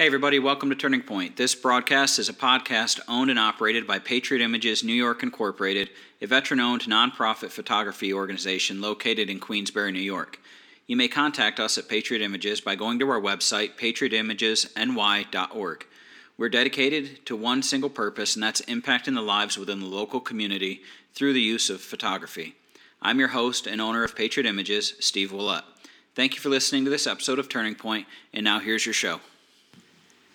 [0.00, 1.36] Hey, everybody, welcome to Turning Point.
[1.36, 5.90] This broadcast is a podcast owned and operated by Patriot Images New York Incorporated,
[6.22, 10.38] a veteran owned nonprofit photography organization located in Queensbury, New York.
[10.86, 15.86] You may contact us at Patriot Images by going to our website, patriotimagesny.org.
[16.36, 20.82] We're dedicated to one single purpose, and that's impacting the lives within the local community
[21.12, 22.54] through the use of photography.
[23.02, 25.64] I'm your host and owner of Patriot Images, Steve Willett.
[26.14, 29.18] Thank you for listening to this episode of Turning Point, and now here's your show.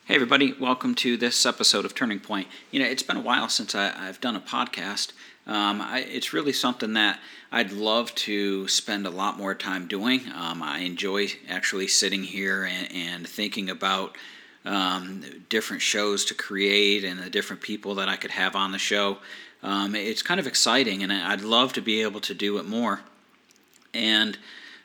[0.05, 2.49] Hey, everybody, welcome to this episode of Turning Point.
[2.71, 5.13] You know, it's been a while since I, have done a podcast.
[5.47, 7.21] Um, I, it's really something that
[7.53, 10.23] I'd love to spend a lot more time doing.
[10.35, 14.17] Um, I enjoy actually sitting here and, and thinking about
[14.65, 18.79] um, different shows to create and the different people that I could have on the
[18.79, 19.19] show.
[19.63, 22.99] Um, it's kind of exciting, and I'd love to be able to do it more.
[23.93, 24.37] And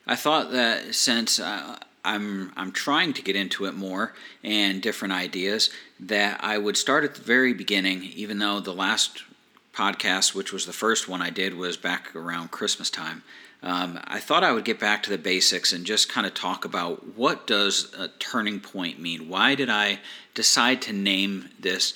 [0.07, 5.13] I thought that since uh, I'm I'm trying to get into it more and different
[5.15, 9.25] ideas that I would start at the very beginning, even though the last
[9.75, 13.23] podcast, which was the first one I did, was back around Christmas time.
[13.63, 16.65] Um, I thought I would get back to the basics and just kind of talk
[16.65, 19.29] about what does a turning point mean.
[19.29, 19.99] Why did I
[20.35, 21.95] decide to name this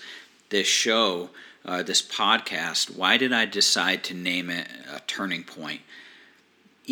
[0.49, 1.31] this show,
[1.65, 2.97] uh, this podcast?
[2.97, 5.83] Why did I decide to name it a turning point?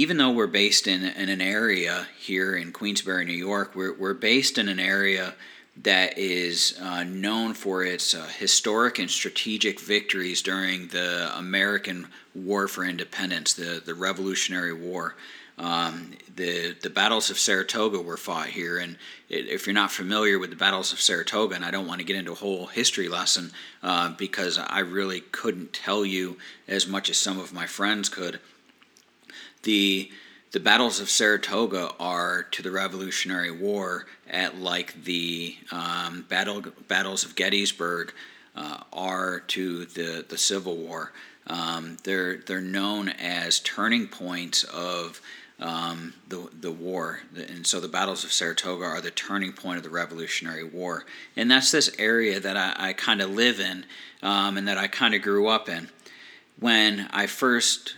[0.01, 4.15] Even though we're based in, in an area here in Queensbury, New York, we're, we're
[4.15, 5.35] based in an area
[5.77, 12.67] that is uh, known for its uh, historic and strategic victories during the American War
[12.67, 15.17] for Independence, the, the Revolutionary War.
[15.59, 18.97] Um, the the battles of Saratoga were fought here, and
[19.29, 22.17] if you're not familiar with the battles of Saratoga, and I don't want to get
[22.17, 23.51] into a whole history lesson
[23.83, 28.41] uh, because I really couldn't tell you as much as some of my friends could
[29.63, 30.11] the
[30.53, 37.25] the battles of Saratoga are to the Revolutionary War at like the um, battle battles
[37.25, 38.13] of Gettysburg
[38.57, 41.13] uh, are to the the Civil War.
[41.47, 45.21] Um, they're they're known as turning points of
[45.61, 49.85] um, the the war, and so the battles of Saratoga are the turning point of
[49.85, 51.05] the Revolutionary War,
[51.37, 53.85] and that's this area that I, I kind of live in,
[54.23, 55.89] um, and that I kind of grew up in.
[56.59, 57.95] When I first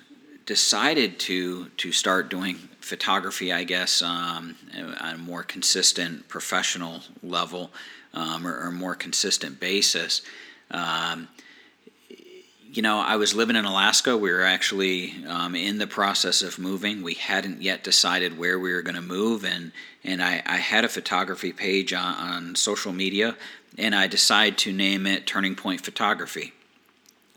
[0.52, 4.54] decided to to start doing photography, I guess, um,
[5.00, 7.70] on a more consistent professional level
[8.12, 10.20] um, or, or, more consistent basis.
[10.70, 11.28] Um,
[12.70, 14.14] you know, I was living in Alaska.
[14.14, 17.02] We were actually um, in the process of moving.
[17.02, 19.72] We hadn't yet decided where we were going to move, and
[20.04, 23.36] and I, I, had a photography page on, on social media,
[23.78, 26.52] and I decided to name it Turning Point Photography.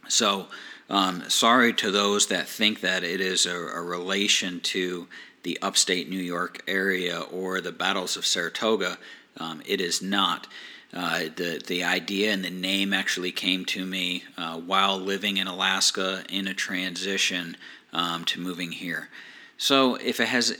[0.09, 0.47] So
[0.89, 5.07] um, sorry to those that think that it is a, a, relation to
[5.43, 8.97] the upstate New York area or the battles of Saratoga.
[9.37, 10.47] Um, it is not.
[10.93, 15.47] Uh, the the idea and the name actually came to me uh, while living in
[15.47, 17.57] Alaska in a transition
[17.91, 19.09] um, to moving here.
[19.57, 20.55] So if it has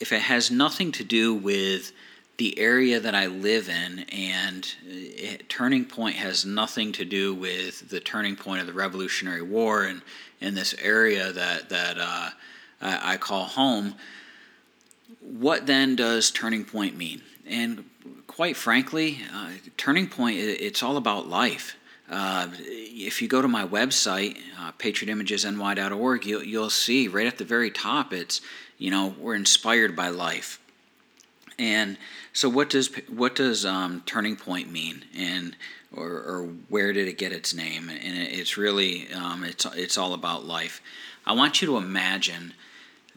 [0.00, 1.92] if it has nothing to do with
[2.36, 7.88] the area that I live in, and it, Turning Point has nothing to do with
[7.88, 10.02] the turning point of the Revolutionary War and
[10.40, 12.30] in this area that that uh,
[12.82, 13.94] I, I, call home.
[15.20, 17.22] What then does Turning Point mean?
[17.46, 17.84] And
[18.26, 21.76] quite frankly, uh, Turning Point it's all about life.
[22.08, 27.44] Uh, if you go to my website, uh, patriotimagesny.org, you'll, you'll see right at the
[27.44, 28.40] very top, it's,
[28.78, 30.60] you know, we're inspired by life
[31.58, 31.96] and
[32.36, 35.56] so, what does what does um, turning point mean, and
[35.90, 37.88] or, or, where did it get its name?
[37.88, 40.82] And it's really um, it's it's all about life.
[41.24, 42.52] I want you to imagine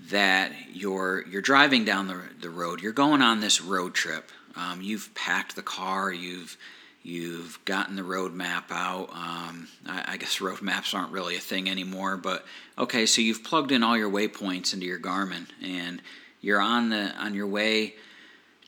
[0.07, 2.81] that you're you're driving down the the road.
[2.81, 4.31] You're going on this road trip.
[4.55, 6.13] Um, you've packed the car.
[6.13, 6.55] You've
[7.03, 9.09] you've gotten the road map out.
[9.11, 12.45] Um, I, I, guess road maps aren't really a thing anymore, but
[12.77, 13.05] okay.
[13.05, 16.01] So you've plugged in all your waypoints into your Garmin, and
[16.39, 17.95] you're on the on your way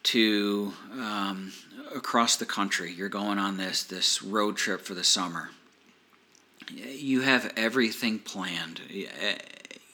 [0.03, 1.53] to um,
[1.94, 2.92] across the country.
[2.92, 5.51] You're going on this this road trip for the summer.
[6.74, 8.81] You have everything planned.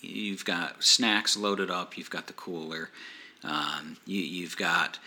[0.01, 1.97] You've got snacks loaded up.
[1.97, 2.89] You've got the cooler.
[3.43, 4.99] Um, you, have got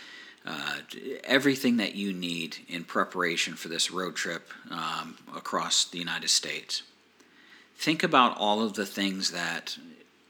[0.47, 0.79] uh,
[1.25, 6.83] everything that you need in preparation for this road trip um, across the United States.
[7.77, 9.79] Think about all of the things that,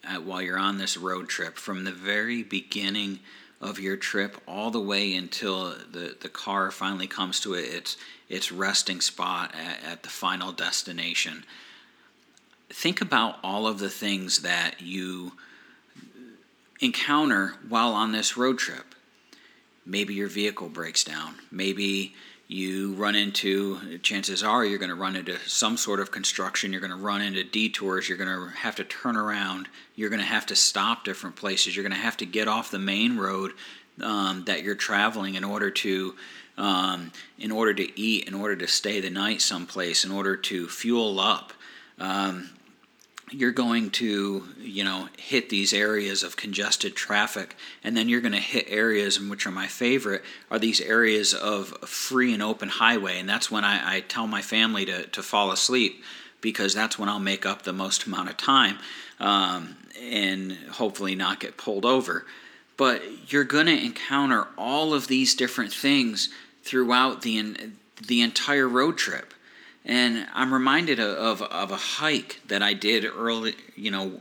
[0.05, 3.21] uh, while you're on this road trip, from the very beginning
[3.61, 7.97] of your trip all the way until the, the car finally comes to its
[8.29, 11.45] its resting spot at, at the final destination.
[12.71, 15.33] Think about all of the things that you
[16.81, 18.95] encounter while on this road trip.
[19.85, 21.35] maybe your vehicle breaks down.
[21.51, 22.15] Maybe
[22.50, 26.81] you run into, chances are you're going to run into some sort of construction, you're
[26.81, 30.26] going to run into detours, you're going to have to turn around, you're going to
[30.26, 33.52] have to stop different places, you're going to have to get off the main road
[34.02, 36.14] um, that you're traveling in order to.
[36.58, 40.69] Um, in order to eat, in order to stay the night someplace, in order to
[40.69, 41.55] fuel up,
[41.99, 42.50] um,
[43.31, 47.55] you're going to you know hit these areas of congested traffic
[47.85, 51.69] and then you're going to hit areas which are my favorite are these areas of
[51.88, 53.19] free and open highway.
[53.19, 56.03] And that's when i, I tell my family to, to fall asleep
[56.41, 58.79] because that's when i'll make up the most amount of time
[59.21, 62.26] um, and hopefully not get pulled over.
[62.76, 66.31] But you're going to encounter all of these different things
[66.62, 67.73] throughout the,
[68.06, 69.35] the entire road trip
[69.85, 74.21] and I'm reminded of, of, a hike that I did early, you know,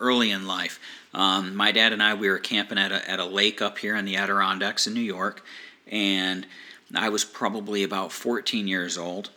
[0.00, 0.78] early in life.
[1.12, 3.96] Um, my dad and I, we were camping at a, at a lake up here
[3.96, 5.44] in the Adirondacks in New York,
[5.90, 6.46] and
[6.94, 9.30] I was probably about 14 years old.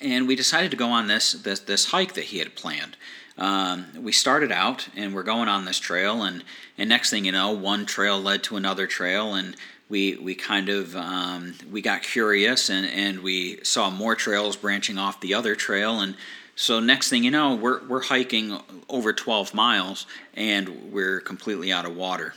[0.00, 2.96] And we decided to go on this, this, this hike that he had planned.
[3.36, 6.44] Um, we started out and we're going on this trail, and,
[6.76, 9.56] and next thing you know, one trail led to another trail, and
[9.88, 14.98] we we kind of um, we got curious and, and we saw more trails branching
[14.98, 16.00] off the other trail.
[16.00, 16.14] And
[16.54, 18.58] so next thing you know we're, we're hiking
[18.88, 22.34] over 12 miles and we're completely out of water.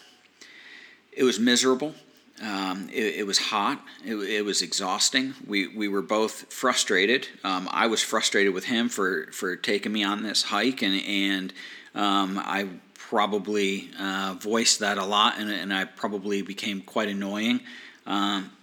[1.12, 1.94] It was miserable.
[2.42, 3.84] Um, it, it, was hot.
[4.04, 5.36] It, it, was exhausting.
[5.46, 7.28] We, we were both frustrated.
[7.44, 11.54] Um, i was frustrated with him for, for taking me on this hike and, and
[11.94, 12.68] um, i
[13.12, 17.60] probably uh, voiced that a lot, and, and, I probably became quite annoying.
[18.06, 18.54] Um,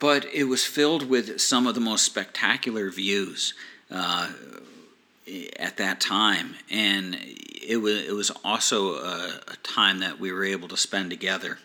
[0.00, 3.54] but it was filled with some of the most spectacular views
[3.88, 4.32] uh,
[5.60, 7.16] at that time, and
[7.62, 11.58] it was it was also a, a, time that we were able to spend together.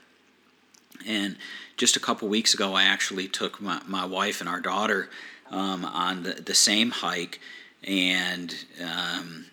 [1.08, 1.36] And
[1.78, 5.10] just a couple weeks ago, I actually took my, my wife and our daughter
[5.50, 7.40] um, on the, the same hike,
[7.84, 8.54] and
[8.84, 9.48] um,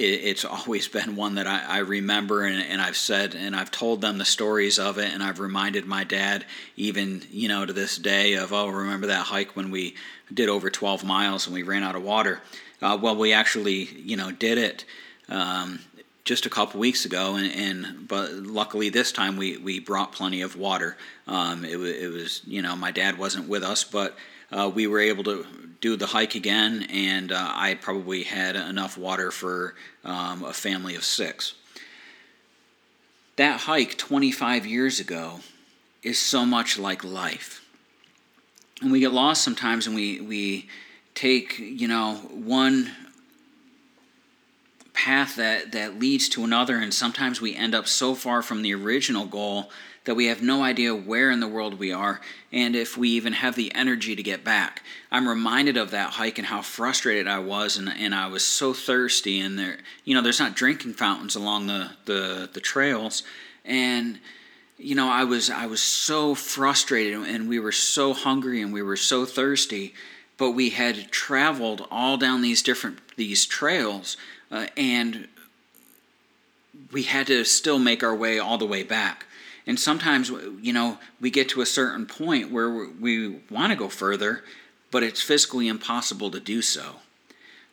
[0.00, 4.00] it's always been one that I, I remember and, and, I've said and I've told
[4.00, 6.44] them the stories of it and I've reminded my dad
[6.76, 9.94] even you know to this day of oh remember that hike when we
[10.32, 12.40] did over 12 miles and we ran out of water?
[12.80, 14.84] Uh, well we actually you know did it
[15.28, 15.80] um,
[16.24, 20.42] just a couple weeks ago and, and, but luckily this time we, we brought plenty
[20.42, 20.96] of water.
[21.26, 24.16] Um, it, it was you know my dad wasn't with us but
[24.52, 25.46] uh, we were able to
[25.80, 29.74] do the hike again, and uh, I probably had enough water for
[30.04, 31.54] um, a family of six.
[33.36, 35.40] That hike 25 years ago
[36.02, 37.64] is so much like life.
[38.82, 40.68] And we get lost sometimes and we, we
[41.14, 42.90] take, you know, one
[44.92, 48.74] path that, that leads to another, and sometimes we end up so far from the
[48.74, 49.70] original goal
[50.04, 52.20] that we have no idea where in the world we are
[52.52, 54.82] and if we even have the energy to get back.
[55.10, 58.72] I'm reminded of that hike and how frustrated I was and, and I was so
[58.72, 63.22] thirsty and there you know there's not drinking fountains along the, the, the trails
[63.64, 64.18] and
[64.78, 68.82] you know I was I was so frustrated and we were so hungry and we
[68.82, 69.94] were so thirsty
[70.38, 74.16] but we had traveled all down these different these trails
[74.50, 75.28] uh, and
[76.90, 79.26] we had to still make our way all the way back
[79.66, 83.88] and sometimes, you know, we get to a certain point where we want to go
[83.88, 84.42] further,
[84.90, 86.96] but it's physically impossible to do so.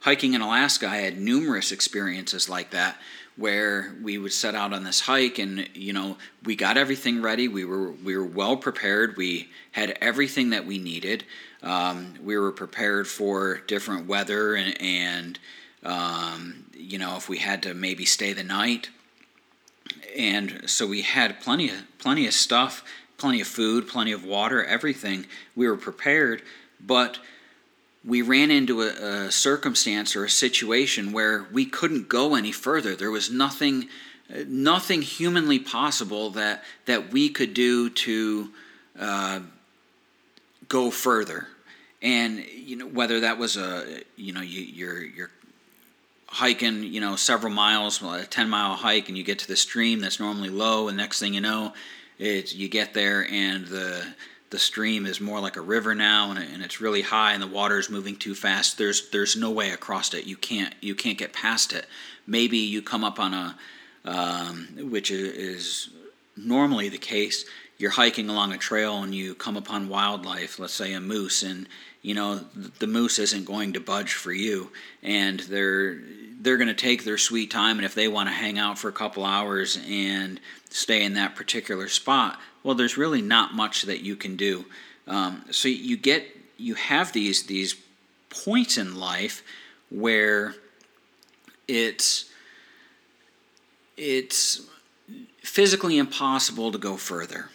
[0.02, 2.98] Hiking in Alaska, I had numerous experiences like that
[3.36, 7.48] where we would set out on this hike and you know we got everything ready.
[7.48, 9.16] We were we were well prepared.
[9.16, 11.24] We had everything that we needed.
[11.64, 15.40] Um, we were prepared for different weather and, and
[15.84, 18.90] um, you know if we had to maybe stay the night
[20.18, 22.84] and so we had plenty of plenty of stuff,
[23.18, 25.26] plenty of food, plenty of water, everything.
[25.56, 26.42] We were prepared,
[26.80, 27.20] but
[28.06, 32.96] we ran into a, a circumstance or a situation where we couldn't go any further.
[32.96, 33.90] There was nothing
[34.46, 38.50] nothing humanly possible that that we could do to
[39.00, 39.40] uh,
[40.68, 41.48] go further
[42.02, 45.32] and you know whether that was a you know you, you're you're
[46.28, 50.00] hiking, you know, several miles, a 10 mile hike, and you get to the stream
[50.00, 51.74] that's normally low, and next thing you know,
[52.20, 54.16] it's you get there and the
[54.50, 57.48] the stream is more like a river now, and, and it's really high, and the
[57.48, 58.78] water is moving too fast.
[58.78, 60.26] There's there's no way across it.
[60.26, 61.86] You can't you can't get past it.
[62.26, 63.58] Maybe you come up on a
[64.06, 65.90] um, which is
[66.36, 67.46] normally the case.
[67.78, 71.68] You're hiking along a trail and you come upon wildlife, let's say a moose, and
[72.08, 72.36] you know
[72.80, 74.72] the moose isn't going to budge for you,
[75.04, 76.00] and they're
[76.40, 78.88] they're going to take their sweet time, and if they want to hang out for
[78.88, 84.00] a couple hours and stay in that particular spot, well, there's really not much that
[84.00, 84.64] you can do.
[85.06, 87.76] Um, so you get you have these these
[88.30, 89.44] points in life
[89.90, 90.56] where
[91.68, 92.32] it's
[93.98, 94.62] it's
[95.40, 97.50] physically impossible to go further.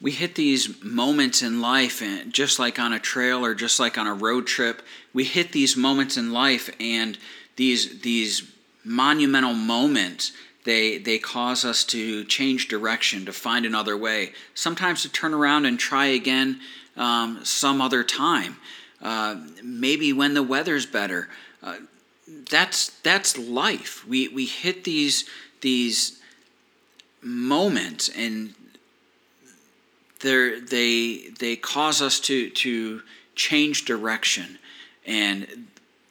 [0.00, 3.96] We hit these moments in life, and just like on a trail or just like
[3.96, 4.82] on a road trip,
[5.14, 7.18] we hit these moments in life, and
[7.56, 8.50] these these
[8.84, 10.32] monumental moments
[10.66, 14.32] they they cause us to change direction, to find another way.
[14.52, 16.60] Sometimes to turn around and try again
[16.96, 18.56] um, some other time.
[19.00, 21.28] Uh, maybe when the weather's better.
[21.62, 21.76] Uh,
[22.50, 24.06] that's that's life.
[24.06, 25.24] We we hit these
[25.60, 26.20] these
[27.22, 28.54] moments and
[30.26, 33.02] they they they cause us to to
[33.34, 34.58] change direction.
[35.06, 35.68] And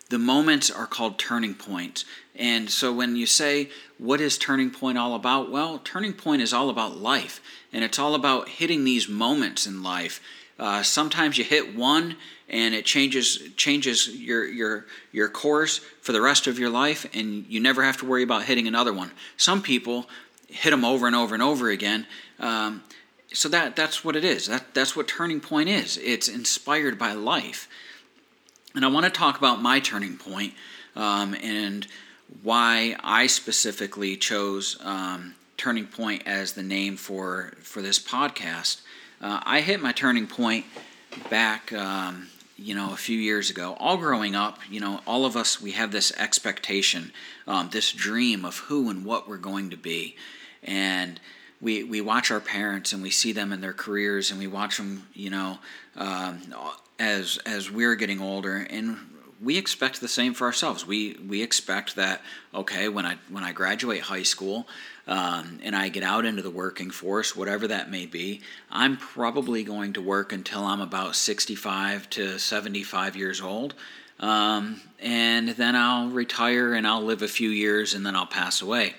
[0.10, 2.06] the moments are called turning points.
[2.36, 5.52] And so when you say what is turning point all about?
[5.52, 7.42] Well turning point is all about life.
[7.74, 10.22] And it's all about hitting these moments in life.
[10.58, 12.16] Uh, sometimes you hit one
[12.48, 17.46] and it changes changes your your your course for the rest of your life and
[17.50, 19.12] you never have to worry about hitting another one.
[19.36, 20.08] Some people
[20.48, 22.06] hit them over and over and over again
[22.40, 22.84] um,
[23.36, 24.48] so that that's what it is.
[24.48, 25.98] That that's what turning point is.
[25.98, 27.68] It's inspired by life.
[28.74, 30.54] And i want to talk about my turning point,
[30.96, 31.88] um, and
[32.42, 38.82] why i specifically chose um, turning point as the name for for this podcast.
[39.22, 40.66] Uh, i hit my turning point
[41.30, 42.28] back um,
[42.58, 45.72] you know, a few years ago, all growing up, you know, all of us, we
[45.72, 47.12] have this expectation,
[47.48, 50.16] um, this dream of who and what we're going to be.
[50.64, 51.20] And
[51.66, 54.78] we, we watch our parents and we see them in their careers and we watch
[54.78, 55.58] them, you know,
[55.96, 56.40] um,
[57.00, 58.68] as, as we're getting older.
[58.70, 58.98] And
[59.42, 60.86] we expect the same for ourselves.
[60.86, 62.22] We, we expect that,
[62.54, 64.68] okay, when I, when I graduate high school,
[65.08, 69.64] um, and I get out into the working force, whatever that may be, I'm probably
[69.64, 73.74] going to work until I'm about 65 to 75 years old.
[74.20, 78.62] Um, and then I'll retire and I'll live a few years and then I'll pass
[78.62, 78.94] away.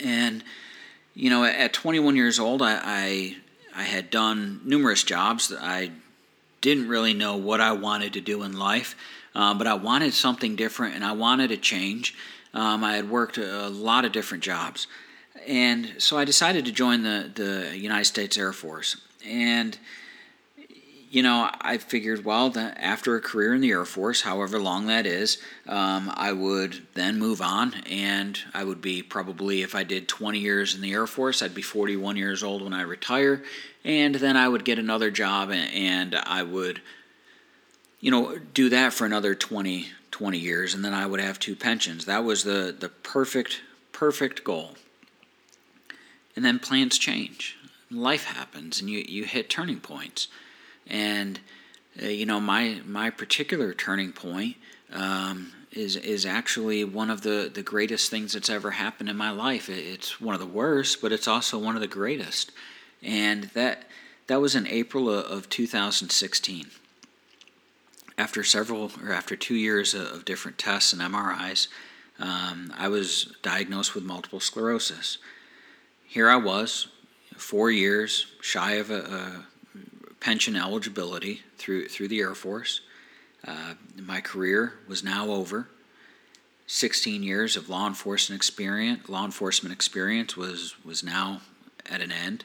[0.00, 0.44] And,
[1.14, 3.36] you know, at 21 years old, I, I,
[3.76, 5.52] I had done numerous jobs.
[5.58, 5.92] I
[6.60, 8.96] didn't really know what I wanted to do in life,
[9.34, 12.14] uh, but I wanted something different and I wanted a change.
[12.52, 14.86] Um, I had worked a, a lot of different jobs
[15.46, 18.96] and so I decided to join the, the United States Air Force.
[19.26, 19.76] And,
[21.14, 24.86] you know, I figured, well, that after a career in the Air Force, however long
[24.88, 27.74] that is, um, I would then move on.
[27.88, 31.54] And I would be probably, if I did 20 years in the Air Force, I'd
[31.54, 33.44] be 41 years old when I retire.
[33.84, 36.82] And then I would get another job and I would,
[38.00, 40.74] you know, do that for another 20, 20 years.
[40.74, 42.06] And then I would have two pensions.
[42.06, 43.60] That was the, the perfect,
[43.92, 44.74] perfect goal
[46.36, 47.56] and then plans change
[47.90, 50.26] life happens and you, you hit turning points
[50.86, 51.40] and
[52.02, 54.56] uh, you know my my particular turning point
[54.92, 59.30] um, is is actually one of the, the greatest things that's ever happened in my
[59.30, 59.68] life.
[59.68, 62.52] It's one of the worst but it's also one of the greatest.
[63.02, 63.84] And that
[64.26, 66.66] that was in April of 2016
[68.16, 71.68] after several or after two years of different tests and MRIs
[72.18, 75.18] um, I was diagnosed with multiple sclerosis.
[76.06, 76.88] Here I was,
[77.36, 79.46] four years shy of a, a
[80.24, 82.80] pension eligibility through through the Air Force.
[83.46, 85.68] Uh, my career was now over.
[86.66, 91.42] 16 years of law enforcement experience, law enforcement experience was was now
[91.90, 92.44] at an end.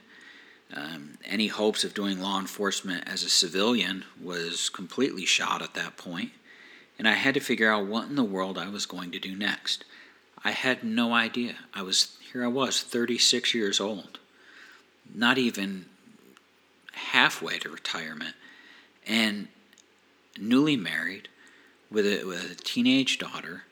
[0.76, 5.96] Um, any hopes of doing law enforcement as a civilian was completely shot at that
[5.96, 6.32] point,
[7.00, 9.38] and I had to figure out what in the world I was going to do
[9.38, 9.86] next.
[10.44, 11.56] I had no idea.
[11.74, 14.20] I was here I was, 36 years old,
[15.16, 15.86] not even
[17.00, 18.36] halfway to retirement,
[19.08, 19.48] and
[20.40, 21.28] newly married
[21.90, 23.64] with a, with a teenage daughter.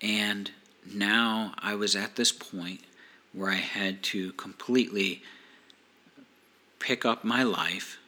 [0.00, 0.50] And
[0.90, 2.80] now I was at this point
[3.32, 5.22] where I had to completely
[6.78, 7.98] pick up my life,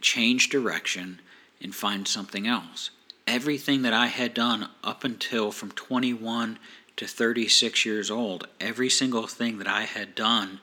[0.00, 1.20] change direction,
[1.62, 2.90] and find something else.
[3.26, 6.58] Everything that I had done up until from 21
[6.96, 10.60] to 36 years old, every single thing that I had done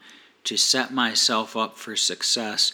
[0.48, 2.72] to set myself up for success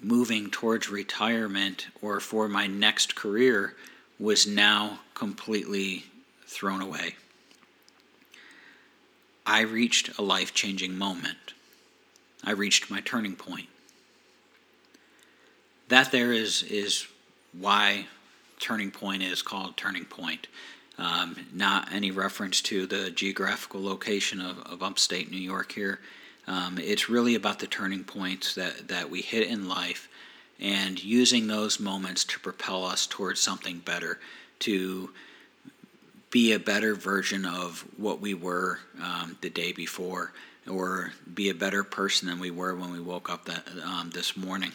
[0.00, 3.74] moving towards retirement or for my next career
[4.18, 6.04] was now completely
[6.46, 7.14] thrown away.
[9.44, 11.52] I reached a life changing moment.
[12.42, 13.68] I reached my turning point.
[15.88, 17.06] that there is is
[17.52, 18.06] why
[18.58, 20.46] Turning Point is called Turning Point.
[20.98, 26.00] Um, not any reference to the geographical location of, of upstate New York here.
[26.46, 30.08] Um, it's really about the turning points that, that we hit in life
[30.60, 34.18] and using those moments to propel us towards something better,
[34.60, 35.10] to
[36.30, 40.32] be a better version of what we were um, the day before,
[40.68, 43.48] or be a better person than we were when we woke up
[43.84, 44.72] um, this morning.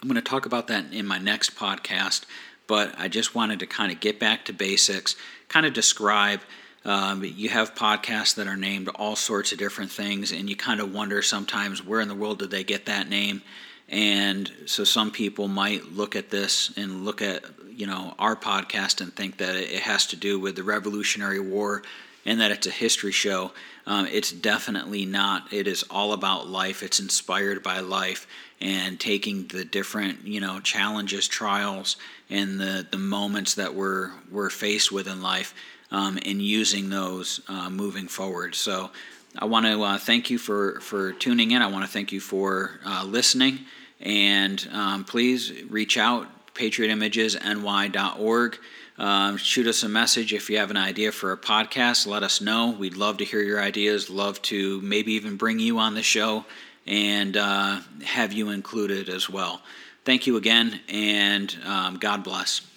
[0.00, 2.24] I'm going to talk about that in my next podcast,
[2.66, 5.16] but I just wanted to kind of get back to basics,
[5.48, 6.40] kind of describe.
[6.84, 10.80] Um, you have podcasts that are named all sorts of different things, and you kind
[10.80, 13.42] of wonder sometimes where in the world did they get that name?
[13.88, 19.00] And so some people might look at this and look at you know our podcast
[19.00, 21.82] and think that it has to do with the Revolutionary War
[22.24, 23.52] and that it's a history show.
[23.86, 25.52] Um, it's definitely not.
[25.52, 26.82] It is all about life.
[26.82, 28.26] It's inspired by life
[28.60, 31.96] and taking the different you know challenges, trials,
[32.30, 35.54] and the the moments that we're we're faced with in life,
[35.92, 38.54] um, using those uh, moving forward.
[38.54, 38.90] So.
[39.38, 41.62] I want to uh, thank you for, for tuning in.
[41.62, 43.60] I want to thank you for uh, listening.
[43.98, 48.58] And um, please reach out, patriotimagesny.org.
[48.98, 52.06] Um, shoot us a message if you have an idea for a podcast.
[52.06, 52.72] Let us know.
[52.72, 56.44] We'd love to hear your ideas, love to maybe even bring you on the show
[56.86, 59.62] and uh, have you included as well.
[60.04, 62.71] Thank you again, and um, God bless.